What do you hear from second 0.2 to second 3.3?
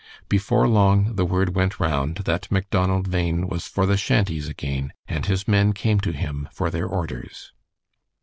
Before long the word went round that Macdonald